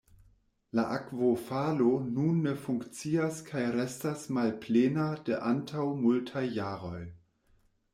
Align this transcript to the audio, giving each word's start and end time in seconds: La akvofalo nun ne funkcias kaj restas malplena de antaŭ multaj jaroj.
La 0.77 0.85
akvofalo 0.93 1.91
nun 2.15 2.41
ne 2.47 2.55
funkcias 2.63 3.45
kaj 3.53 3.63
restas 3.79 4.27
malplena 4.41 5.09
de 5.29 5.41
antaŭ 5.55 5.89
multaj 6.05 6.49
jaroj. 6.61 7.01